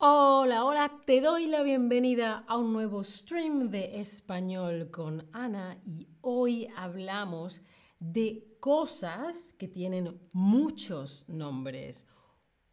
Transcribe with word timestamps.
Hola, 0.00 0.64
hola, 0.64 1.00
te 1.06 1.20
doy 1.20 1.48
la 1.48 1.64
bienvenida 1.64 2.44
a 2.46 2.56
un 2.56 2.72
nuevo 2.72 3.02
stream 3.02 3.68
de 3.68 3.98
español 3.98 4.92
con 4.92 5.28
Ana 5.32 5.76
y 5.84 6.06
hoy 6.20 6.68
hablamos 6.76 7.62
de 7.98 8.56
cosas 8.60 9.52
que 9.58 9.66
tienen 9.66 10.20
muchos 10.32 11.24
nombres, 11.26 12.06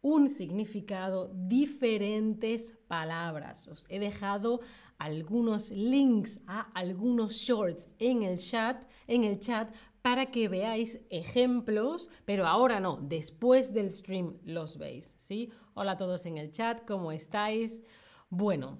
un 0.02 0.28
significado, 0.28 1.32
diferentes 1.34 2.78
palabras. 2.86 3.66
Os 3.66 3.86
he 3.90 3.98
dejado 3.98 4.60
algunos 4.96 5.72
links 5.72 6.42
a 6.46 6.60
algunos 6.74 7.34
shorts 7.34 7.88
en 7.98 8.22
el 8.22 8.38
chat, 8.38 8.84
en 9.08 9.24
el 9.24 9.40
chat 9.40 9.74
para 10.06 10.26
que 10.26 10.46
veáis 10.46 11.00
ejemplos, 11.10 12.10
pero 12.24 12.46
ahora 12.46 12.78
no, 12.78 12.96
después 13.02 13.74
del 13.74 13.90
stream 13.90 14.38
los 14.44 14.78
veis, 14.78 15.16
¿sí? 15.18 15.50
Hola 15.74 15.92
a 15.92 15.96
todos 15.96 16.26
en 16.26 16.38
el 16.38 16.52
chat, 16.52 16.86
¿cómo 16.86 17.10
estáis? 17.10 17.82
Bueno, 18.30 18.78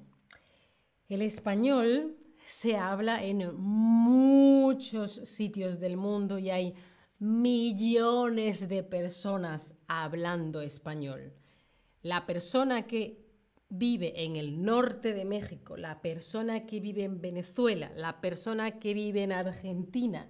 el 1.09 1.23
español 1.23 2.17
se 2.47 2.77
habla 2.77 3.25
en 3.25 3.57
muchos 3.57 5.11
sitios 5.11 5.81
del 5.81 5.97
mundo 5.97 6.39
y 6.39 6.51
hay 6.51 6.75
millones 7.19 8.69
de 8.69 8.85
personas 8.85 9.75
hablando 9.89 10.61
español. 10.61 11.33
La 12.03 12.25
persona 12.25 12.87
que 12.87 13.27
vive 13.69 14.23
en 14.25 14.37
el 14.37 14.63
norte 14.63 15.13
de 15.13 15.25
México, 15.25 15.77
la 15.77 16.01
persona 16.01 16.67
que 16.67 16.79
vive 16.79 17.03
en 17.03 17.21
Venezuela, 17.21 17.91
la 17.97 18.21
persona 18.21 18.79
que 18.79 18.95
vive 18.95 19.25
en 19.25 19.33
Argentina, 19.33 20.29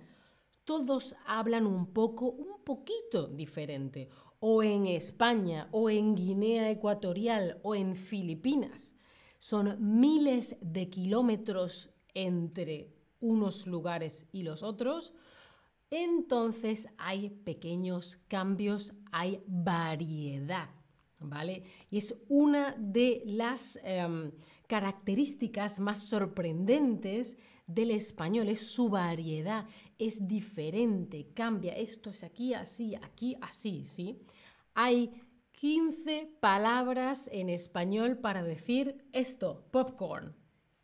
todos 0.67 1.17
hablan 1.27 1.67
un 1.67 1.87
poco, 1.95 2.27
un 2.27 2.63
poquito 2.65 3.29
diferente, 3.29 4.11
o 4.41 4.63
en 4.63 4.87
España, 4.87 5.69
o 5.71 5.89
en 5.89 6.15
Guinea 6.15 6.71
Ecuatorial, 6.71 7.59
o 7.63 7.75
en 7.75 7.97
Filipinas. 7.97 8.97
Son 9.39 9.77
miles 9.79 10.57
de 10.61 10.91
kilómetros 10.91 11.91
entre 12.13 12.93
unos 13.21 13.67
lugares 13.67 14.29
y 14.33 14.43
los 14.43 14.63
otros, 14.63 15.15
entonces 15.89 16.89
hay 16.99 17.31
pequeños 17.31 18.19
cambios, 18.29 18.93
hay 19.13 19.43
variedad. 19.47 20.76
¿Vale? 21.21 21.63
Y 21.91 21.99
es 21.99 22.15
una 22.29 22.75
de 22.79 23.23
las 23.25 23.81
em, 23.83 24.33
características 24.67 25.81
más 25.81 26.03
sorprendentes 26.03 27.39
del 27.67 27.91
español, 27.91 28.49
es 28.49 28.71
su 28.71 28.89
variedad, 28.89 29.67
es 29.99 30.29
diferente, 30.29 31.33
cambia, 31.35 31.73
esto 31.73 32.11
es 32.11 32.23
aquí 32.23 32.55
así, 32.55 32.95
aquí 32.95 33.37
así, 33.41 33.85
¿sí? 33.85 34.21
Hay 34.75 35.11
15 35.53 36.37
palabras 36.39 37.31
en 37.33 37.49
español 37.49 38.19
para 38.19 38.43
decir 38.43 39.09
esto, 39.13 39.67
popcorn. 39.71 40.37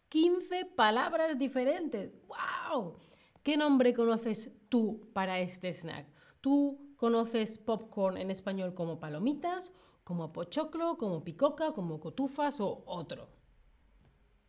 15 0.09 0.65
palabras 0.77 1.39
diferentes. 1.39 2.13
¡Wow! 2.27 2.97
¿Qué 3.43 3.57
nombre 3.57 3.95
conoces 3.95 4.51
tú 4.69 5.11
para 5.13 5.41
este 5.41 5.73
snack? 5.73 6.07
¿Tú 6.41 6.95
conoces 6.97 7.59
popcorn 7.59 8.17
en 8.17 8.31
español 8.31 8.75
como 8.75 9.01
palomitas, 9.01 9.73
como 10.05 10.33
pochoclo, 10.33 10.97
como 10.99 11.23
picoca, 11.25 11.73
como 11.73 12.01
cotufas 12.01 12.61
o 12.61 12.83
otro? 12.87 13.29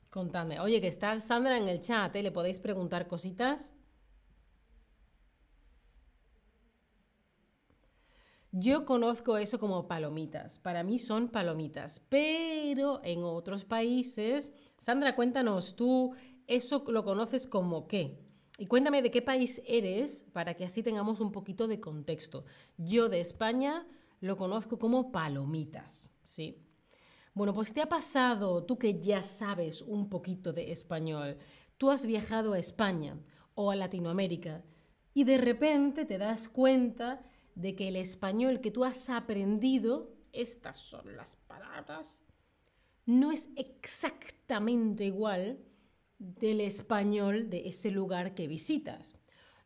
Contadme. 0.10 0.60
Oye, 0.60 0.80
que 0.80 0.88
está 0.88 1.20
Sandra 1.20 1.58
en 1.58 1.68
el 1.68 1.80
chat, 1.80 2.16
¿eh? 2.16 2.24
¿Le 2.24 2.32
podéis 2.32 2.60
preguntar 2.60 3.08
cositas? 3.08 3.76
Yo 8.52 8.86
conozco 8.86 9.38
eso 9.38 9.60
como 9.60 9.88
palomitas. 9.88 10.60
Para 10.60 10.84
mí 10.84 11.00
son 11.00 11.30
palomitas. 11.30 12.00
Pero 12.10 13.02
en 13.04 13.24
otros 13.24 13.64
países, 13.64 14.54
Sandra, 14.78 15.16
cuéntanos, 15.16 15.76
tú 15.76 16.14
eso 16.46 16.84
lo 16.88 17.04
conoces 17.04 17.48
como 17.48 17.88
qué? 17.88 18.20
Y 18.60 18.68
cuéntame 18.68 19.02
de 19.02 19.10
qué 19.10 19.24
país 19.24 19.64
eres 19.66 20.26
para 20.34 20.54
que 20.54 20.66
así 20.66 20.84
tengamos 20.84 21.20
un 21.20 21.32
poquito 21.32 21.68
de 21.68 21.80
contexto. 21.80 22.46
Yo 22.78 23.10
de 23.10 23.20
España 23.20 23.88
lo 24.24 24.38
conozco 24.38 24.80
como 24.80 25.12
palomitas, 25.12 26.14
¿sí? 26.24 26.58
Bueno, 27.34 27.54
pues 27.54 27.74
te 27.74 27.82
ha 27.82 27.90
pasado, 27.90 28.64
tú 28.64 28.78
que 28.78 29.02
ya 29.02 29.22
sabes 29.22 29.82
un 29.82 30.10
poquito 30.10 30.54
de 30.54 30.72
español, 30.72 31.38
tú 31.78 31.92
has 31.92 32.06
viajado 32.06 32.54
a 32.54 32.60
España 32.60 33.20
o 33.54 33.70
a 33.70 33.76
Latinoamérica 33.76 34.64
y 35.14 35.26
de 35.26 35.38
repente 35.38 36.06
te 36.06 36.18
das 36.18 36.48
cuenta 36.48 37.22
de 37.56 37.76
que 37.76 37.90
el 37.90 37.98
español 37.98 38.62
que 38.62 38.72
tú 38.72 38.86
has 38.86 39.10
aprendido, 39.10 40.16
estas 40.32 40.80
son 40.80 41.18
las 41.18 41.36
palabras, 41.36 42.24
no 43.06 43.30
es 43.30 43.50
exactamente 43.58 45.04
igual 45.04 45.60
del 46.18 46.62
español 46.62 47.50
de 47.50 47.68
ese 47.68 47.92
lugar 47.92 48.36
que 48.36 48.48
visitas. 48.48 49.18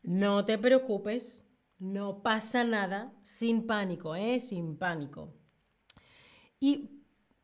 No 0.02 0.46
te 0.46 0.58
preocupes, 0.58 1.44
no 1.80 2.24
pasa 2.24 2.64
nada, 2.64 3.14
sin 3.24 3.68
pánico, 3.68 4.16
¿eh? 4.16 4.40
Sin 4.40 4.78
pánico. 4.78 5.34
Y 6.60 6.90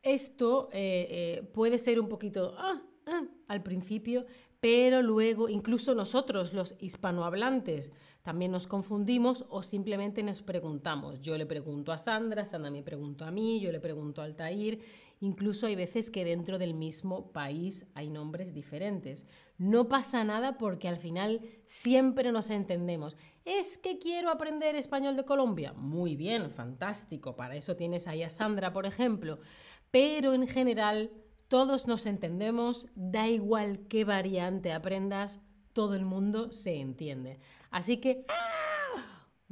esto 0.02 0.68
eh, 0.72 1.06
eh, 1.10 1.42
puede 1.52 1.78
ser 1.78 2.00
un 2.00 2.08
poquito 2.08 2.54
ah, 2.58 2.82
ah, 3.06 3.22
al 3.48 3.62
principio, 3.62 4.26
pero 4.60 5.02
luego 5.02 5.48
incluso 5.48 5.94
nosotros, 5.94 6.52
los 6.52 6.76
hispanohablantes, 6.80 7.92
también 8.22 8.52
nos 8.52 8.66
confundimos 8.66 9.44
o 9.50 9.62
simplemente 9.62 10.22
nos 10.22 10.42
preguntamos. 10.42 11.20
Yo 11.20 11.36
le 11.36 11.44
pregunto 11.44 11.92
a 11.92 11.98
Sandra, 11.98 12.46
Sandra 12.46 12.70
me 12.70 12.82
pregunta 12.82 13.28
a 13.28 13.30
mí, 13.30 13.60
yo 13.60 13.70
le 13.70 13.80
pregunto 13.80 14.22
a 14.22 14.24
Altair. 14.24 14.80
Incluso 15.24 15.66
hay 15.66 15.74
veces 15.74 16.10
que 16.10 16.24
dentro 16.24 16.58
del 16.58 16.74
mismo 16.74 17.32
país 17.32 17.90
hay 17.94 18.10
nombres 18.10 18.52
diferentes. 18.52 19.26
No 19.58 19.88
pasa 19.88 20.24
nada 20.24 20.58
porque 20.58 20.88
al 20.88 20.96
final 20.96 21.40
siempre 21.66 22.30
nos 22.32 22.50
entendemos. 22.50 23.16
Es 23.44 23.78
que 23.78 23.98
quiero 23.98 24.30
aprender 24.30 24.74
español 24.74 25.16
de 25.16 25.24
Colombia. 25.24 25.72
Muy 25.72 26.16
bien, 26.16 26.50
fantástico. 26.50 27.36
Para 27.36 27.56
eso 27.56 27.76
tienes 27.76 28.06
ahí 28.08 28.22
a 28.22 28.30
Sandra, 28.30 28.72
por 28.72 28.86
ejemplo 28.86 29.38
pero 29.94 30.34
en 30.34 30.48
general 30.48 31.12
todos 31.46 31.86
nos 31.86 32.06
entendemos, 32.06 32.88
da 32.96 33.28
igual 33.28 33.86
qué 33.88 34.04
variante 34.04 34.72
aprendas, 34.72 35.40
todo 35.72 35.94
el 35.94 36.04
mundo 36.04 36.50
se 36.50 36.80
entiende. 36.80 37.38
Así 37.70 37.98
que. 37.98 38.26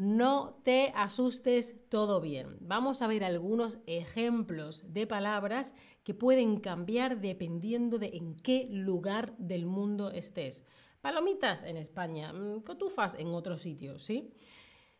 No 0.02 0.58
te 0.64 0.92
asustes, 0.96 1.76
todo 1.88 2.20
bien. 2.20 2.56
Vamos 2.60 3.02
a 3.02 3.06
ver 3.06 3.22
algunos 3.22 3.78
ejemplos 3.86 4.92
de 4.92 5.06
palabras 5.06 5.74
que 6.02 6.12
pueden 6.12 6.58
cambiar 6.58 7.20
dependiendo 7.20 8.00
de 8.00 8.08
en 8.14 8.34
qué 8.34 8.66
lugar 8.68 9.36
del 9.38 9.64
mundo 9.64 10.10
estés. 10.10 10.64
Palomitas 11.02 11.62
en 11.62 11.76
España, 11.76 12.32
mm, 12.32 12.62
cotufas 12.62 13.14
en 13.14 13.28
otros 13.28 13.62
sitios, 13.62 14.02
¿sí? 14.02 14.32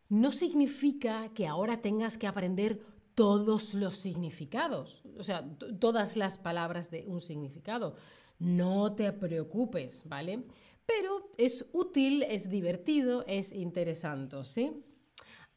No 0.09 0.31
significa 0.31 1.31
que 1.35 1.49
ahora 1.49 1.79
tengas 1.79 2.17
que 2.17 2.29
aprender 2.29 2.81
todos 3.17 3.75
los 3.75 3.97
significados, 3.97 5.03
o 5.19 5.25
sea, 5.25 5.45
todas 5.81 6.17
las 6.17 6.39
palabras 6.39 6.93
de 6.93 7.07
un 7.09 7.21
significado. 7.21 7.97
No 8.39 8.95
te 8.95 9.13
preocupes, 9.13 10.05
¿vale? 10.05 10.45
Pero 10.87 11.33
es 11.39 11.67
útil, 11.73 12.23
es 12.23 12.49
divertido, 12.49 13.25
es 13.27 13.53
interesante, 13.53 14.45
¿sí? 14.45 14.85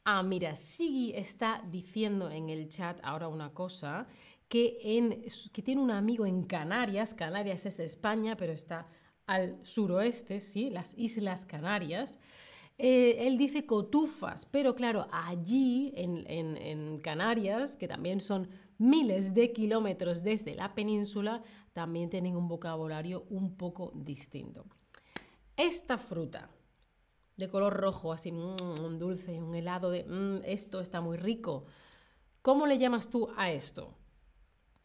Ah, 0.08 0.22
mira, 0.22 0.54
Sigi 0.54 1.12
está 1.16 1.64
diciendo 1.68 2.30
en 2.30 2.48
el 2.48 2.68
chat 2.68 2.96
ahora 3.02 3.26
una 3.26 3.52
cosa, 3.52 4.06
que, 4.46 4.78
en, 4.80 5.24
tiene 5.64 5.80
un 5.80 5.90
amigo 5.90 6.24
en 6.24 6.44
Canarias, 6.44 7.12
Canarias 7.12 7.66
es 7.66 7.80
España, 7.80 8.36
pero 8.36 8.52
está 8.52 8.86
al 9.26 9.58
suroeste, 9.66 10.38
¿sí? 10.38 10.70
Las 10.70 10.96
Islas 10.96 11.44
Canarias. 11.44 12.20
Eh, 12.78 13.26
él 13.26 13.36
dice 13.36 13.66
cotufas, 13.66 14.46
pero 14.46 14.76
claro, 14.76 15.08
allí 15.10 15.92
en, 15.96 17.00
Canarias, 17.00 17.74
que 17.74 17.88
también 17.88 18.20
son 18.20 18.48
miles 18.78 19.34
de 19.34 19.52
kilómetros 19.52 20.22
desde 20.22 20.54
la 20.54 20.72
península, 20.76 21.42
también 21.72 22.10
tienen 22.10 22.36
un 22.36 22.46
vocabulario 22.46 23.26
un 23.28 23.56
poco 23.56 23.90
distinto. 23.92 24.66
Esta 25.56 25.98
fruta 25.98 26.48
de 27.36 27.48
color 27.48 27.74
rojo, 27.74 28.12
así 28.12 28.32
mm, 28.32 28.80
un 28.84 28.98
dulce, 28.98 29.40
un 29.40 29.54
helado 29.54 29.90
de 29.90 30.04
mm, 30.04 30.44
esto 30.44 30.80
está 30.80 31.00
muy 31.00 31.16
rico. 31.16 31.66
¿Cómo 32.42 32.66
le 32.66 32.78
llamas 32.78 33.10
tú 33.10 33.28
a 33.36 33.50
esto? 33.50 33.94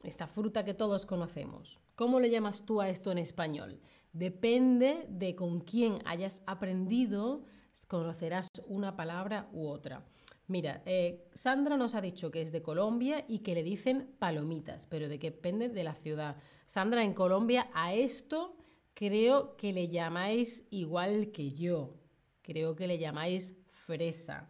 Esta 0.04 0.28
fruta 0.28 0.66
que 0.66 0.74
todos 0.74 1.06
conocemos. 1.06 1.80
¿Cómo 1.96 2.20
le 2.20 2.30
llamas 2.30 2.66
tú 2.66 2.82
a 2.82 2.90
esto 2.90 3.12
en 3.12 3.20
español? 3.20 3.80
Depende 4.14 5.06
de 5.10 5.36
con 5.36 5.62
quién 5.62 6.00
hayas 6.06 6.44
aprendido 6.48 7.44
conocerás 7.88 8.48
una 8.68 8.96
palabra 8.96 9.50
u 9.54 9.68
otra. 9.68 10.06
Mira, 10.48 10.82
eh, 10.86 11.30
Sandra 11.34 11.78
nos 11.78 11.96
ha 11.96 12.02
dicho 12.02 12.30
que 12.30 12.42
es 12.42 12.52
de 12.52 12.62
Colombia 12.62 13.24
y 13.28 13.40
que 13.40 13.56
le 13.56 13.64
dicen 13.64 14.16
palomitas, 14.20 14.86
pero 14.88 15.08
de 15.08 15.20
qué 15.20 15.32
depende 15.32 15.70
de 15.70 15.84
la 15.84 15.96
ciudad. 15.96 16.36
Sandra, 16.66 17.04
en 17.04 17.14
Colombia 17.14 17.70
a 17.74 17.94
esto 17.94 18.58
creo 18.94 19.56
que 19.56 19.72
le 19.72 19.88
llamáis 19.88 20.68
igual 20.70 21.32
que 21.32 21.52
yo. 21.52 22.01
Creo 22.42 22.76
que 22.76 22.88
le 22.88 22.98
llamáis 22.98 23.56
fresa. 23.70 24.50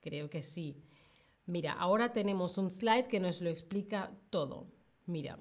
Creo 0.00 0.30
que 0.30 0.42
sí. 0.42 0.82
Mira, 1.46 1.72
ahora 1.72 2.12
tenemos 2.12 2.58
un 2.58 2.70
slide 2.70 3.08
que 3.08 3.20
nos 3.20 3.40
lo 3.40 3.50
explica 3.50 4.12
todo. 4.30 4.66
Mira, 5.06 5.38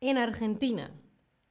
En 0.00 0.16
Argentina, 0.16 0.94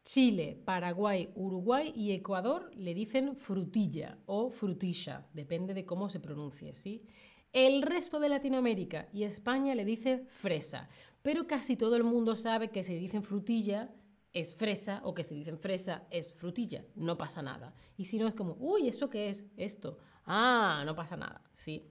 Chile, 0.03 0.57
Paraguay, 0.63 1.29
Uruguay 1.35 1.91
y 1.93 2.13
Ecuador 2.13 2.71
le 2.75 2.93
dicen 2.93 3.35
frutilla 3.35 4.17
o 4.25 4.49
frutilla, 4.49 5.27
depende 5.33 5.73
de 5.73 5.85
cómo 5.85 6.09
se 6.09 6.21
pronuncie, 6.21 6.73
¿sí? 6.73 7.03
El 7.51 7.81
resto 7.81 8.19
de 8.19 8.29
Latinoamérica 8.29 9.09
y 9.11 9.23
España 9.23 9.75
le 9.75 9.83
dice 9.83 10.25
fresa, 10.29 10.89
pero 11.21 11.45
casi 11.45 11.75
todo 11.75 11.97
el 11.97 12.05
mundo 12.05 12.37
sabe 12.37 12.69
que 12.69 12.83
si 12.83 12.95
dicen 12.95 13.21
frutilla 13.21 13.93
es 14.33 14.53
fresa 14.53 15.01
o 15.03 15.13
que 15.13 15.23
si 15.23 15.35
dicen 15.35 15.57
fresa 15.57 16.07
es 16.11 16.31
frutilla, 16.33 16.85
no 16.95 17.17
pasa 17.17 17.41
nada. 17.41 17.73
Y 17.97 18.05
si 18.05 18.19
no 18.19 18.27
es 18.27 18.33
como, 18.33 18.55
uy, 18.59 18.87
¿eso 18.87 19.09
qué 19.09 19.29
es? 19.29 19.45
Esto. 19.57 19.97
Ah, 20.25 20.83
no 20.85 20.95
pasa 20.95 21.15
nada, 21.17 21.41
¿sí? 21.53 21.87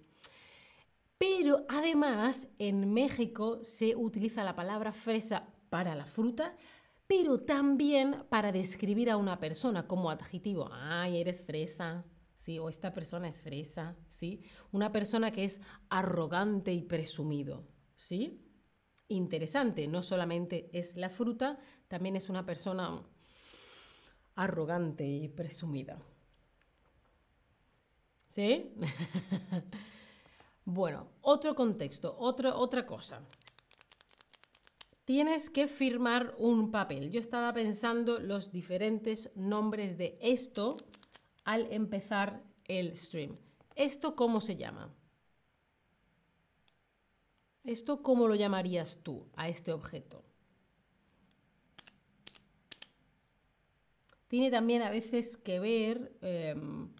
Pero 1.18 1.64
además 1.68 2.48
en 2.58 2.92
México 2.92 3.64
se 3.64 3.96
utiliza 3.96 4.44
la 4.44 4.54
palabra 4.54 4.92
fresa 4.92 5.48
para 5.70 5.94
la 5.94 6.04
fruta, 6.04 6.54
pero 7.06 7.40
también 7.40 8.24
para 8.28 8.52
describir 8.52 9.10
a 9.10 9.16
una 9.16 9.38
persona 9.38 9.86
como 9.86 10.10
adjetivo. 10.10 10.68
Ay, 10.72 11.20
eres 11.20 11.42
fresa, 11.42 12.04
¿sí? 12.34 12.58
O 12.58 12.68
esta 12.68 12.92
persona 12.92 13.28
es 13.28 13.42
fresa, 13.42 13.96
¿sí? 14.08 14.42
Una 14.72 14.92
persona 14.92 15.30
que 15.30 15.44
es 15.44 15.60
arrogante 15.88 16.72
y 16.72 16.82
presumido, 16.82 17.66
¿sí? 17.94 18.45
Interesante, 19.08 19.86
no 19.86 20.02
solamente 20.02 20.68
es 20.72 20.96
la 20.96 21.10
fruta, 21.10 21.58
también 21.88 22.16
es 22.16 22.28
una 22.28 22.44
persona 22.44 23.02
arrogante 24.34 25.06
y 25.06 25.28
presumida. 25.28 25.98
¿Sí? 28.28 28.74
bueno, 30.64 31.08
otro 31.22 31.54
contexto, 31.54 32.16
otra 32.18 32.84
cosa 32.84 33.22
tienes 35.06 35.50
que 35.50 35.68
firmar 35.68 36.34
un 36.36 36.72
papel. 36.72 37.10
Yo 37.10 37.20
estaba 37.20 37.54
pensando 37.54 38.18
los 38.18 38.52
diferentes 38.52 39.30
nombres 39.36 39.96
de 39.96 40.18
esto 40.20 40.76
al 41.44 41.72
empezar 41.72 42.42
el 42.64 42.94
stream. 42.96 43.38
¿Esto 43.76 44.16
cómo 44.16 44.40
se 44.40 44.56
llama? 44.56 44.92
¿Esto 47.66 48.02
cómo 48.02 48.28
lo 48.28 48.34
llamarías 48.34 49.00
tú 49.02 49.26
a 49.34 49.48
este 49.48 49.72
objeto? 49.72 50.24
Tiene 54.28 54.50
también 54.50 54.82
a 54.82 54.90
veces 54.90 55.36
que 55.36 55.60
ver 55.60 56.16
em, 56.20 56.90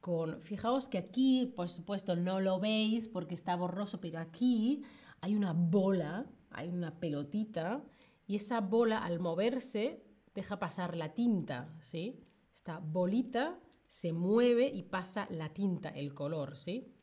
con, 0.00 0.40
fijaos 0.40 0.88
que 0.88 0.98
aquí, 0.98 1.52
por 1.54 1.68
supuesto, 1.68 2.16
no 2.16 2.40
lo 2.40 2.58
veis 2.60 3.08
porque 3.08 3.34
está 3.34 3.54
borroso, 3.56 4.00
pero 4.00 4.18
aquí 4.18 4.82
hay 5.20 5.34
una 5.34 5.52
bola 5.52 6.26
hay 6.56 6.68
una 6.68 6.98
pelotita 6.98 7.84
y 8.26 8.36
esa 8.36 8.60
bola 8.60 9.04
al 9.04 9.20
moverse 9.20 10.02
deja 10.34 10.58
pasar 10.58 10.96
la 10.96 11.12
tinta, 11.14 11.76
¿sí? 11.80 12.24
Esta 12.52 12.78
bolita 12.78 13.60
se 13.86 14.12
mueve 14.12 14.66
y 14.66 14.82
pasa 14.82 15.28
la 15.30 15.52
tinta, 15.52 15.90
el 15.90 16.14
color, 16.14 16.56
¿sí? 16.56 16.95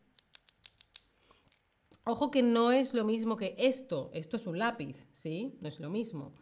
Ojo 2.06 2.32
que 2.32 2.44
no 2.44 2.74
es 2.74 2.94
lo 2.94 3.06
mismo 3.06 3.38
que 3.38 3.56
esto, 3.58 4.10
esto 4.14 4.36
es 4.36 4.46
un 4.46 4.60
lápiz, 4.60 5.08
¿sí? 5.14 5.56
No 5.62 5.70
es 5.70 5.80
lo 5.80 5.90
mismo. 5.90 6.34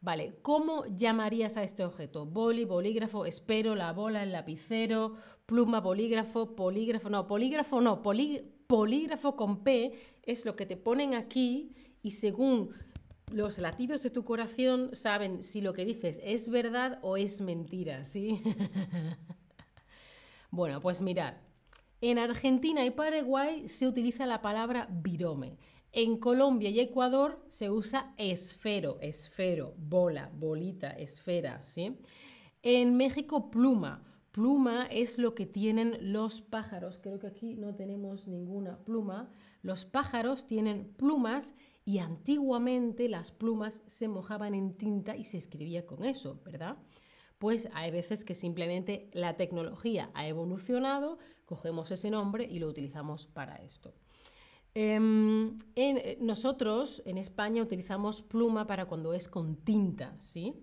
Vale, 0.00 0.38
¿cómo 0.40 0.86
llamarías 0.86 1.58
a 1.58 1.62
este 1.62 1.84
objeto? 1.84 2.24
Boli, 2.24 2.64
bolígrafo, 2.64 3.26
espero, 3.26 3.74
la 3.74 3.92
bola, 3.92 4.22
el 4.22 4.32
lapicero, 4.32 5.16
pluma, 5.44 5.80
bolígrafo, 5.80 6.56
polígrafo, 6.56 7.10
no, 7.10 7.26
polígrafo 7.26 7.80
no, 7.80 8.02
polígrafo 8.02 9.36
con 9.36 9.62
P 9.62 9.92
es 10.24 10.46
lo 10.46 10.56
que 10.56 10.64
te 10.64 10.78
ponen 10.78 11.14
aquí 11.14 11.74
y 12.02 12.12
según 12.12 12.70
los 13.30 13.58
latidos 13.58 14.02
de 14.02 14.10
tu 14.10 14.24
corazón 14.24 14.90
saben 14.94 15.42
si 15.42 15.60
lo 15.60 15.74
que 15.74 15.84
dices 15.84 16.20
es 16.24 16.48
verdad 16.48 16.98
o 17.02 17.18
es 17.18 17.42
mentira, 17.42 18.04
¿sí? 18.04 18.42
bueno, 20.50 20.80
pues 20.80 21.02
mirad, 21.02 21.34
en 22.02 22.18
Argentina 22.18 22.84
y 22.84 22.90
Paraguay 22.90 23.68
se 23.68 23.86
utiliza 23.86 24.26
la 24.26 24.42
palabra 24.42 24.88
virome. 24.90 25.56
En 25.92 26.18
Colombia 26.18 26.68
y 26.68 26.80
Ecuador 26.80 27.44
se 27.46 27.70
usa 27.70 28.12
esfero, 28.18 28.98
esfero, 29.00 29.74
bola, 29.78 30.28
bolita, 30.34 30.90
esfera, 30.90 31.62
¿sí? 31.62 32.00
En 32.62 32.96
México, 32.96 33.50
pluma. 33.50 34.02
Pluma 34.32 34.86
es 34.86 35.18
lo 35.18 35.36
que 35.36 35.46
tienen 35.46 36.12
los 36.12 36.40
pájaros. 36.40 36.98
Creo 37.00 37.20
que 37.20 37.28
aquí 37.28 37.54
no 37.54 37.76
tenemos 37.76 38.26
ninguna 38.26 38.78
pluma. 38.78 39.30
Los 39.62 39.84
pájaros 39.84 40.48
tienen 40.48 40.92
plumas 40.96 41.54
y 41.84 41.98
antiguamente 41.98 43.08
las 43.08 43.30
plumas 43.30 43.80
se 43.86 44.08
mojaban 44.08 44.54
en 44.54 44.74
tinta 44.76 45.14
y 45.16 45.22
se 45.22 45.36
escribía 45.36 45.86
con 45.86 46.02
eso, 46.02 46.40
¿verdad? 46.44 46.78
Pues 47.38 47.68
hay 47.74 47.90
veces 47.90 48.24
que 48.24 48.34
simplemente 48.34 49.10
la 49.12 49.36
tecnología 49.36 50.10
ha 50.14 50.26
evolucionado, 50.26 51.18
cogemos 51.52 51.90
ese 51.90 52.10
nombre 52.10 52.46
y 52.50 52.58
lo 52.58 52.68
utilizamos 52.68 53.26
para 53.26 53.56
esto. 53.56 53.92
Em, 54.74 55.58
eh, 55.76 56.16
nosotros 56.20 57.02
en 57.04 57.18
España 57.18 57.62
utilizamos 57.62 58.22
pluma 58.22 58.66
para 58.66 58.86
cuando 58.86 59.12
es 59.12 59.28
con 59.28 59.56
tinta, 59.56 60.16
¿sí? 60.18 60.54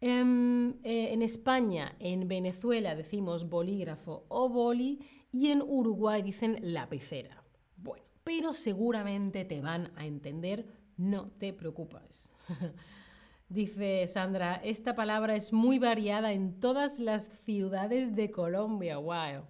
Em, 0.00 0.70
eh, 0.82 1.12
en 1.12 1.22
España, 1.22 1.94
en 2.00 2.26
Venezuela 2.26 2.96
decimos 2.96 3.48
bolígrafo 3.48 4.24
o 4.28 4.48
boli 4.48 4.98
y 5.30 5.50
en 5.52 5.62
Uruguay 5.62 6.22
dicen 6.22 6.58
lapicera 6.60 7.44
pero 8.24 8.54
seguramente 8.54 9.44
te 9.44 9.60
van 9.60 9.92
a 9.96 10.06
entender, 10.06 10.66
no 10.96 11.26
te 11.26 11.52
preocupes. 11.52 12.32
Dice 13.48 14.06
Sandra, 14.06 14.56
esta 14.64 14.94
palabra 14.94 15.36
es 15.36 15.52
muy 15.52 15.78
variada 15.78 16.32
en 16.32 16.58
todas 16.58 16.98
las 16.98 17.28
ciudades 17.44 18.16
de 18.16 18.30
Colombia. 18.30 18.96
Wow. 18.96 19.44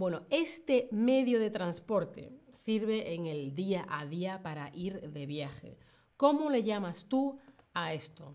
Bueno, 0.00 0.22
este 0.30 0.88
medio 0.92 1.38
de 1.38 1.50
transporte 1.50 2.32
sirve 2.48 3.12
en 3.12 3.26
el 3.26 3.54
día 3.54 3.86
a 3.86 4.06
día 4.06 4.42
para 4.42 4.74
ir 4.74 4.98
de 5.12 5.26
viaje. 5.26 5.76
¿Cómo 6.16 6.48
le 6.48 6.62
llamas 6.62 7.04
tú 7.04 7.38
a 7.74 7.92
esto? 7.92 8.34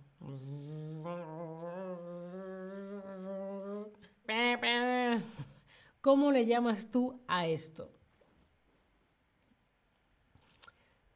¿Cómo 6.01 6.31
le 6.31 6.45
llamas 6.45 6.91
tú 6.91 7.19
a 7.27 7.47
esto? 7.47 7.91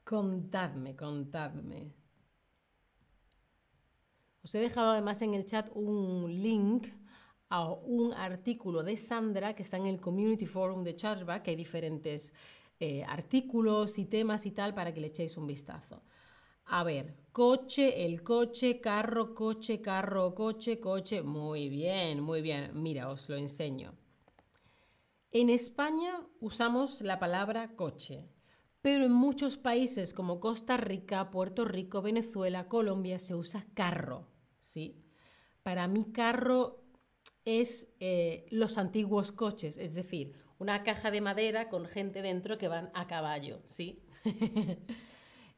Contadme, 0.03 0.95
contadme. 0.95 1.93
Os 4.43 4.55
he 4.55 4.59
dejado 4.59 4.93
además 4.93 5.21
en 5.21 5.35
el 5.35 5.45
chat 5.45 5.69
un 5.75 6.25
link 6.41 6.87
a 7.49 7.71
un 7.71 8.13
artículo 8.13 8.83
de 8.83 8.97
Sandra 8.97 9.55
que 9.55 9.63
está 9.63 9.77
en 9.77 9.87
el 9.87 9.99
Community 9.99 10.45
Forum 10.45 10.83
de 10.83 10.95
Chargeback, 10.95 11.43
que 11.43 11.51
hay 11.51 11.55
diferentes 11.55 12.33
eh, 12.79 13.03
artículos 13.03 13.97
y 13.99 14.05
temas 14.05 14.45
y 14.45 14.51
tal 14.51 14.73
para 14.73 14.93
que 14.93 15.01
le 15.01 15.07
echéis 15.07 15.37
un 15.37 15.47
vistazo. 15.47 16.03
A 16.65 16.83
ver, 16.83 17.15
coche, 17.31 18.05
el 18.05 18.21
coche, 18.21 18.79
carro, 18.79 19.33
coche, 19.33 19.81
carro, 19.81 20.35
coche, 20.35 20.79
coche. 20.79 21.23
Muy 21.23 21.69
bien, 21.69 22.21
muy 22.21 22.41
bien. 22.41 22.71
Mira, 22.73 23.09
os 23.09 23.27
lo 23.27 23.35
enseño. 23.35 23.93
En 25.31 25.49
España 25.49 26.21
usamos 26.39 27.01
la 27.01 27.19
palabra 27.19 27.75
coche 27.75 28.29
pero 28.81 29.05
en 29.05 29.11
muchos 29.11 29.57
países 29.57 30.13
como 30.13 30.39
Costa 30.39 30.77
Rica, 30.77 31.31
Puerto 31.31 31.65
Rico, 31.65 32.01
Venezuela, 32.01 32.67
Colombia 32.67 33.19
se 33.19 33.35
usa 33.35 33.65
carro, 33.73 34.27
¿sí? 34.59 35.03
Para 35.63 35.87
mí 35.87 36.11
carro 36.13 36.85
es 37.57 37.87
eh, 37.99 38.45
los 38.51 38.77
antiguos 38.77 39.31
coches, 39.31 39.77
es 39.77 39.95
decir, 39.95 40.33
una 40.59 40.83
caja 40.83 41.09
de 41.09 41.21
madera 41.21 41.69
con 41.69 41.85
gente 41.85 42.21
dentro 42.21 42.57
que 42.57 42.67
van 42.67 42.91
a 42.93 43.07
caballo, 43.07 43.61
¿sí? 43.65 44.03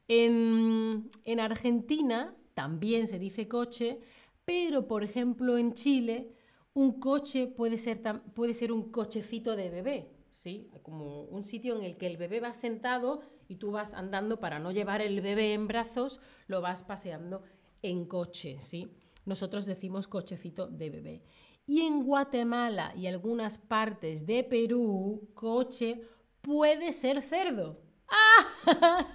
en, 0.08 1.10
en 1.24 1.40
Argentina 1.40 2.34
también 2.54 3.06
se 3.06 3.18
dice 3.18 3.48
coche, 3.48 4.00
pero 4.44 4.86
por 4.86 5.04
ejemplo 5.04 5.58
en 5.58 5.74
Chile 5.74 6.32
un 6.74 6.98
coche 6.98 7.46
puede 7.46 7.78
ser, 7.78 8.00
puede 8.34 8.54
ser 8.54 8.72
un 8.72 8.90
cochecito 8.90 9.56
de 9.56 9.70
bebé, 9.70 10.10
¿sí? 10.30 10.70
Como 10.82 11.22
un 11.24 11.42
sitio 11.42 11.76
en 11.76 11.82
el 11.82 11.96
que 11.96 12.06
el 12.06 12.16
bebé 12.16 12.40
va 12.40 12.54
sentado 12.54 13.20
y 13.48 13.56
tú 13.56 13.70
vas 13.70 13.92
andando 13.92 14.40
para 14.40 14.58
no 14.58 14.72
llevar 14.72 15.02
el 15.02 15.20
bebé 15.20 15.52
en 15.52 15.68
brazos, 15.68 16.20
lo 16.46 16.62
vas 16.62 16.82
paseando 16.82 17.42
en 17.82 18.06
coche, 18.06 18.56
¿sí? 18.60 18.96
Nosotros 19.26 19.66
decimos 19.66 20.08
cochecito 20.08 20.66
de 20.66 20.90
bebé. 20.90 21.22
Y 21.66 21.82
en 21.82 22.04
Guatemala 22.04 22.92
y 22.96 23.06
algunas 23.06 23.58
partes 23.58 24.26
de 24.26 24.44
Perú, 24.44 25.30
coche 25.34 26.02
puede 26.40 26.92
ser 26.92 27.22
cerdo. 27.22 27.80
¡Ah! 28.08 29.06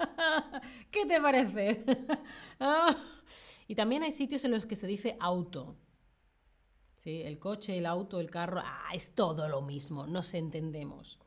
¿Qué 0.90 1.06
te 1.06 1.20
parece? 1.20 1.84
Y 3.70 3.74
también 3.74 4.02
hay 4.02 4.12
sitios 4.12 4.46
en 4.46 4.52
los 4.52 4.64
que 4.64 4.76
se 4.76 4.86
dice 4.86 5.18
auto. 5.20 5.76
¿sí? 6.96 7.20
El 7.22 7.38
coche, 7.38 7.76
el 7.76 7.84
auto, 7.84 8.18
el 8.18 8.30
carro, 8.30 8.62
ah, 8.64 8.90
es 8.94 9.14
todo 9.14 9.46
lo 9.46 9.60
mismo, 9.60 10.06
nos 10.06 10.32
entendemos. 10.32 11.18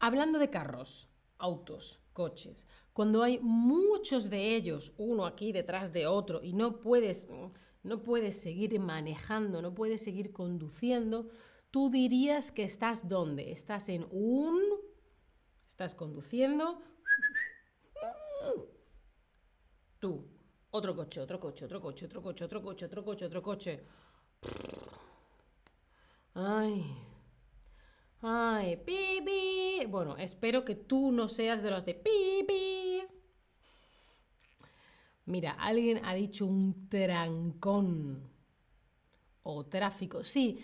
Hablando 0.00 0.40
de 0.40 0.50
carros, 0.50 1.08
autos, 1.38 2.00
coches, 2.12 2.66
Cuando 2.92 3.22
hay 3.22 3.38
muchos 3.40 4.28
de 4.28 4.54
ellos, 4.54 4.92
uno 4.98 5.24
aquí 5.24 5.52
detrás 5.52 5.92
de 5.92 6.06
otro, 6.06 6.42
y 6.42 6.52
no 6.52 6.80
puedes, 6.80 7.26
no 7.82 8.02
puedes 8.02 8.40
seguir 8.40 8.78
manejando, 8.78 9.62
no 9.62 9.74
puedes 9.74 10.02
seguir 10.02 10.32
conduciendo, 10.32 11.28
tú 11.70 11.90
dirías 11.90 12.52
que 12.52 12.64
estás 12.64 13.08
dónde? 13.08 13.50
Estás 13.50 13.88
en 13.88 14.06
un... 14.10 14.60
Estás 15.66 15.94
conduciendo. 15.94 16.82
Tú. 19.98 20.28
Otro 20.70 20.94
coche, 20.94 21.20
otro 21.20 21.38
coche, 21.38 21.64
otro 21.64 21.80
coche, 21.80 22.06
otro 22.06 22.22
coche, 22.22 22.44
otro 22.44 22.62
coche, 22.62 22.84
otro 22.86 23.04
coche, 23.04 23.24
otro 23.26 23.42
coche. 23.42 23.86
Ay. 26.34 26.84
Ay, 28.22 28.76
pipi. 28.76 29.86
Bueno, 29.86 30.16
espero 30.16 30.64
que 30.64 30.76
tú 30.76 31.12
no 31.12 31.28
seas 31.28 31.62
de 31.62 31.70
los 31.70 31.84
de 31.84 31.94
pipi. 31.94 32.91
Mira, 35.24 35.52
alguien 35.52 36.04
ha 36.04 36.14
dicho 36.14 36.46
un 36.46 36.88
trancón 36.88 38.28
o 39.42 39.66
tráfico. 39.66 40.24
Sí, 40.24 40.58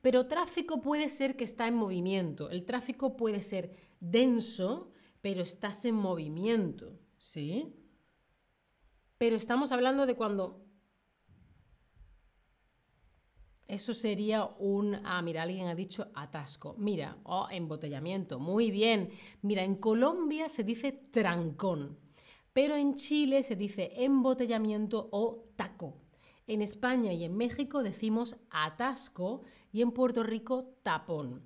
pero 0.00 0.26
tráfico 0.26 0.80
puede 0.80 1.08
ser 1.08 1.36
que 1.36 1.44
está 1.44 1.68
en 1.68 1.74
movimiento. 1.74 2.50
El 2.50 2.64
tráfico 2.64 3.16
puede 3.16 3.42
ser 3.42 3.76
denso, 4.00 4.92
pero 5.20 5.42
estás 5.42 5.84
en 5.84 5.94
movimiento, 5.94 6.98
¿sí? 7.18 7.74
Pero 9.18 9.36
estamos 9.36 9.70
hablando 9.72 10.06
de 10.06 10.16
cuando... 10.16 10.64
Eso 13.68 13.94
sería 13.94 14.46
un... 14.58 14.94
Ah, 15.04 15.22
mira, 15.22 15.42
alguien 15.42 15.68
ha 15.68 15.74
dicho 15.76 16.10
atasco. 16.14 16.74
Mira, 16.76 17.18
oh, 17.22 17.46
embotellamiento. 17.50 18.40
Muy 18.40 18.70
bien. 18.72 19.10
Mira, 19.42 19.62
en 19.62 19.76
Colombia 19.76 20.48
se 20.48 20.64
dice 20.64 20.90
trancón, 20.90 21.96
pero 22.52 22.76
en 22.76 22.94
Chile 22.96 23.42
se 23.42 23.56
dice 23.56 23.92
embotellamiento 23.96 25.08
o 25.12 25.44
taco. 25.56 25.94
En 26.46 26.62
España 26.62 27.12
y 27.12 27.24
en 27.24 27.36
México 27.36 27.82
decimos 27.82 28.36
atasco 28.50 29.42
y 29.72 29.82
en 29.82 29.92
Puerto 29.92 30.22
Rico 30.22 30.74
tapón. 30.82 31.42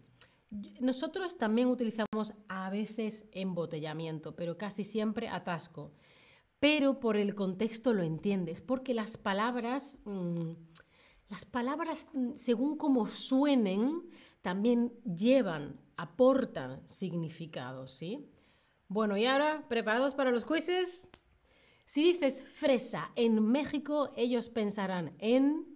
Nosotros 0.80 1.36
también 1.36 1.68
utilizamos 1.68 2.32
a 2.48 2.70
veces 2.70 3.26
embotellamiento, 3.32 4.34
pero 4.34 4.56
casi 4.56 4.84
siempre 4.84 5.28
atasco. 5.28 5.92
Pero 6.60 7.00
por 7.00 7.16
el 7.16 7.34
contexto 7.34 7.92
lo 7.92 8.02
entiendes, 8.02 8.60
porque 8.60 8.94
las 8.94 9.16
palabras, 9.18 10.00
mm, 10.04 10.52
las 11.28 11.44
palabras 11.44 12.06
mm, 12.14 12.30
según 12.34 12.78
como 12.78 13.06
suenen, 13.06 14.08
también 14.40 14.92
llevan, 15.04 15.78
aportan 15.96 16.80
significado, 16.86 17.86
¿sí? 17.88 18.30
Bueno, 18.88 19.16
y 19.16 19.26
ahora, 19.26 19.66
¿preparados 19.68 20.14
para 20.14 20.30
los 20.30 20.44
quizzes? 20.44 21.08
Si 21.84 22.02
dices 22.02 22.42
fresa 22.42 23.10
en 23.16 23.42
México, 23.42 24.12
ellos 24.16 24.48
pensarán 24.48 25.14
en 25.18 25.66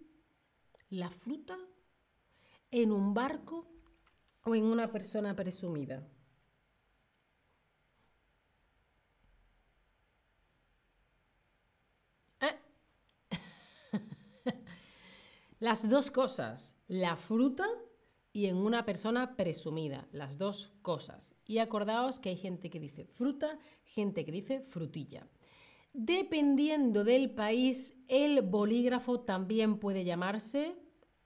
la 0.91 1.11
fruta, 1.11 1.57
en 2.71 2.93
un 2.93 3.15
barco 3.15 3.67
o 4.45 4.55
en 4.55 4.65
una 4.65 4.91
persona 4.91 5.35
presumida. 5.37 6.07
Eh. 12.41 12.59
Las 15.61 15.88
dos 15.88 16.11
cosas, 16.11 16.75
la 16.88 17.17
fruta 17.17 17.67
y 18.38 18.47
en 18.47 18.57
una 18.57 18.87
persona 18.87 19.35
presumida, 19.35 20.07
las 20.12 20.38
dos 20.38 20.73
cosas. 20.83 21.35
Y 21.45 21.59
acordaos 21.59 22.21
que 22.21 22.28
hay 22.28 22.37
gente 22.37 22.71
que 22.71 22.78
dice 22.78 23.04
fruta, 23.04 23.59
gente 23.83 24.25
que 24.25 24.30
dice 24.30 24.61
frutilla. 24.61 25.26
Dependiendo 25.92 27.02
del 27.02 27.33
país, 27.33 27.97
el 28.07 28.42
bolígrafo 28.42 29.23
también 29.23 29.80
puede 29.80 30.04
llamarse 30.04 30.76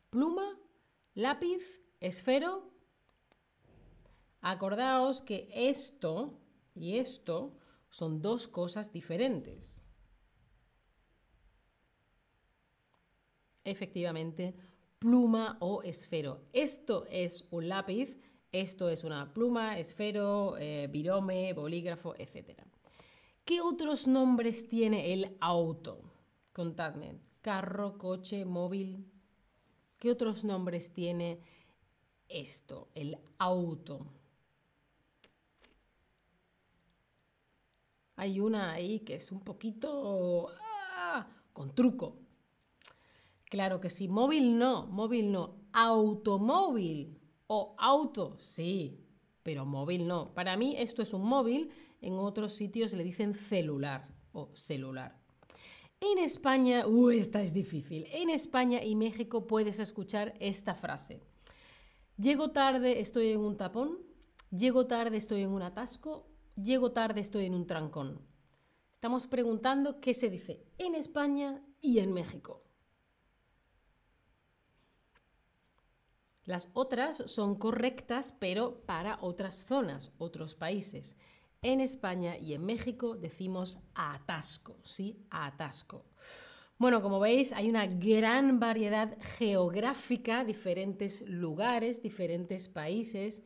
pluma, 0.08 0.58
lápiz, 1.12 1.82
esfero. 2.00 2.72
Acordaos 4.40 5.20
que 5.20 5.50
esto 5.52 6.40
y 6.74 6.96
esto 6.96 7.58
son 7.90 8.22
dos 8.22 8.48
cosas 8.48 8.90
diferentes. 8.90 9.82
Efectivamente, 13.64 14.54
pluma 15.02 15.56
o 15.58 15.82
esfero. 15.82 16.44
Esto 16.52 17.06
es 17.10 17.48
un 17.50 17.68
lápiz, 17.68 18.16
esto 18.52 18.88
es 18.88 19.02
una 19.02 19.34
pluma, 19.34 19.76
esfero, 19.76 20.56
eh, 20.58 20.86
virome, 20.88 21.52
bolígrafo, 21.54 22.14
etc. 22.16 22.62
¿Qué 23.44 23.60
otros 23.60 24.06
nombres 24.06 24.68
tiene 24.68 25.12
el 25.12 25.36
auto? 25.40 25.98
Contadme. 26.52 27.18
Carro, 27.40 27.98
coche, 27.98 28.44
móvil. 28.44 29.04
¿Qué 29.98 30.12
otros 30.12 30.44
nombres 30.44 30.92
tiene 30.92 31.40
esto, 32.28 32.88
el 32.94 33.18
auto? 33.38 34.06
Hay 38.14 38.38
una 38.38 38.70
ahí 38.70 39.00
que 39.00 39.16
es 39.16 39.32
un 39.32 39.40
poquito 39.40 40.48
¡ah! 40.94 41.26
con 41.52 41.74
truco. 41.74 42.22
Claro 43.52 43.82
que 43.82 43.90
sí, 43.90 44.08
móvil 44.08 44.56
no, 44.56 44.86
móvil 44.86 45.30
no, 45.30 45.56
automóvil 45.74 47.20
o 47.48 47.76
auto, 47.76 48.38
sí, 48.40 49.04
pero 49.42 49.66
móvil 49.66 50.08
no. 50.08 50.32
Para 50.32 50.56
mí 50.56 50.74
esto 50.78 51.02
es 51.02 51.12
un 51.12 51.26
móvil 51.26 51.68
en 52.00 52.14
otros 52.14 52.54
sitios 52.54 52.94
le 52.94 53.04
dicen 53.04 53.34
celular 53.34 54.08
o 54.32 54.48
celular. 54.54 55.20
En 56.00 56.16
España, 56.16 56.86
uh, 56.86 57.10
esta 57.10 57.42
es 57.42 57.52
difícil. 57.52 58.06
En 58.10 58.30
España 58.30 58.82
y 58.82 58.96
México 58.96 59.46
puedes 59.46 59.80
escuchar 59.80 60.32
esta 60.40 60.74
frase. 60.74 61.20
Llego 62.16 62.52
tarde, 62.52 63.00
estoy 63.00 63.32
en 63.32 63.40
un 63.40 63.58
tapón. 63.58 63.98
Llego 64.50 64.86
tarde, 64.86 65.18
estoy 65.18 65.42
en 65.42 65.50
un 65.50 65.60
atasco. 65.60 66.26
Llego 66.56 66.92
tarde, 66.92 67.20
estoy 67.20 67.44
en 67.44 67.54
un 67.54 67.66
trancón. 67.66 68.18
Estamos 68.92 69.26
preguntando 69.26 70.00
qué 70.00 70.14
se 70.14 70.30
dice 70.30 70.64
en 70.78 70.94
España 70.94 71.62
y 71.82 71.98
en 71.98 72.14
México. 72.14 72.71
Las 76.44 76.68
otras 76.72 77.22
son 77.26 77.56
correctas, 77.56 78.34
pero 78.38 78.80
para 78.84 79.18
otras 79.20 79.54
zonas, 79.54 80.12
otros 80.18 80.54
países. 80.54 81.16
En 81.62 81.80
España 81.80 82.36
y 82.36 82.54
en 82.54 82.64
México 82.64 83.16
decimos 83.16 83.78
atasco, 83.94 84.78
¿sí? 84.82 85.24
Atasco. 85.30 86.04
Bueno, 86.78 87.00
como 87.00 87.20
veis, 87.20 87.52
hay 87.52 87.70
una 87.70 87.86
gran 87.86 88.58
variedad 88.58 89.16
geográfica, 89.38 90.44
diferentes 90.44 91.22
lugares, 91.28 92.02
diferentes 92.02 92.68
países, 92.68 93.42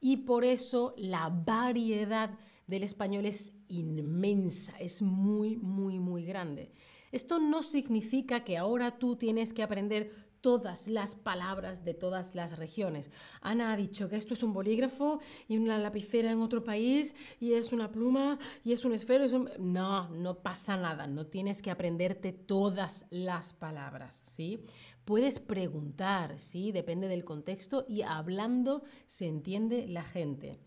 y 0.00 0.16
por 0.16 0.44
eso 0.44 0.94
la 0.96 1.28
variedad 1.28 2.36
del 2.66 2.82
español 2.82 3.26
es 3.26 3.52
inmensa, 3.68 4.76
es 4.78 5.02
muy, 5.02 5.56
muy, 5.56 6.00
muy 6.00 6.24
grande. 6.24 6.72
Esto 7.12 7.38
no 7.38 7.62
significa 7.62 8.42
que 8.42 8.58
ahora 8.58 8.98
tú 8.98 9.14
tienes 9.14 9.52
que 9.52 9.62
aprender 9.62 10.29
todas 10.40 10.88
las 10.88 11.14
palabras 11.14 11.84
de 11.84 11.94
todas 11.94 12.34
las 12.34 12.58
regiones. 12.58 13.10
Ana 13.40 13.72
ha 13.72 13.76
dicho 13.76 14.08
que 14.08 14.16
esto 14.16 14.34
es 14.34 14.42
un 14.42 14.52
bolígrafo 14.52 15.20
y 15.48 15.56
una 15.56 15.78
lapicera 15.78 16.30
en 16.30 16.40
otro 16.40 16.64
país 16.64 17.14
y 17.38 17.54
es 17.54 17.72
una 17.72 17.90
pluma 17.90 18.38
y 18.64 18.72
es 18.72 18.84
un 18.84 18.94
esfero. 18.94 19.26
No, 19.58 20.08
no 20.08 20.38
pasa 20.42 20.76
nada, 20.76 21.06
no 21.06 21.26
tienes 21.26 21.62
que 21.62 21.70
aprenderte 21.70 22.32
todas 22.32 23.06
las 23.10 23.52
palabras, 23.52 24.22
¿sí? 24.24 24.64
Puedes 25.04 25.38
preguntar, 25.38 26.38
¿sí? 26.38 26.72
Depende 26.72 27.08
del 27.08 27.24
contexto 27.24 27.84
y 27.88 28.02
hablando 28.02 28.84
se 29.06 29.26
entiende 29.26 29.86
la 29.86 30.02
gente. 30.02 30.58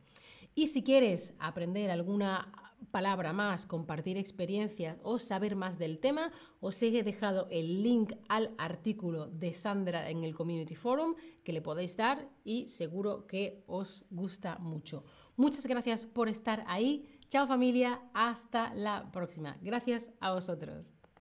Y 0.55 0.67
si 0.67 0.83
quieres 0.83 1.33
aprender 1.39 1.89
alguna 1.89 2.51
palabra 2.91 3.33
más, 3.33 3.65
compartir 3.65 4.17
experiencias 4.17 4.97
o 5.03 5.19
saber 5.19 5.55
más 5.55 5.77
del 5.77 5.99
tema, 5.99 6.31
os 6.59 6.81
he 6.81 7.03
dejado 7.03 7.47
el 7.49 7.83
link 7.83 8.13
al 8.29 8.53
artículo 8.57 9.27
de 9.27 9.53
Sandra 9.53 10.09
en 10.09 10.23
el 10.23 10.35
Community 10.35 10.75
Forum 10.75 11.15
que 11.43 11.53
le 11.53 11.61
podéis 11.61 11.97
dar 11.97 12.29
y 12.43 12.67
seguro 12.67 13.27
que 13.27 13.63
os 13.67 14.05
gusta 14.09 14.57
mucho. 14.59 15.03
Muchas 15.35 15.65
gracias 15.65 16.05
por 16.05 16.29
estar 16.29 16.63
ahí. 16.67 17.05
Chao 17.29 17.47
familia, 17.47 18.01
hasta 18.13 18.73
la 18.75 19.11
próxima. 19.11 19.57
Gracias 19.61 20.11
a 20.19 20.33
vosotros. 20.33 21.02